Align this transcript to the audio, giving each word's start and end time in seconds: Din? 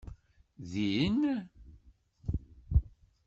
Din? 0.71 1.19